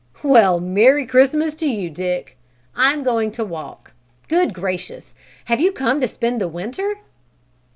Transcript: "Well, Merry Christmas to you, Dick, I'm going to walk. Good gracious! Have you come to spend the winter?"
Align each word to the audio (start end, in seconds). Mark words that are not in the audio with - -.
"Well, 0.23 0.59
Merry 0.59 1.05
Christmas 1.05 1.53
to 1.57 1.67
you, 1.67 1.91
Dick, 1.91 2.35
I'm 2.75 3.03
going 3.03 3.29
to 3.33 3.45
walk. 3.45 3.91
Good 4.27 4.51
gracious! 4.51 5.13
Have 5.45 5.61
you 5.61 5.71
come 5.71 6.01
to 6.01 6.07
spend 6.07 6.41
the 6.41 6.47
winter?" 6.47 6.95